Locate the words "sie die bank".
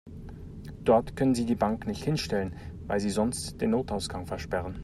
1.35-1.85